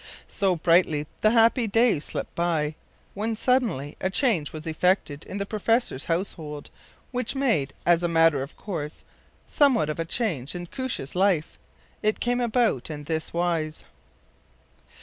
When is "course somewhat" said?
8.57-9.91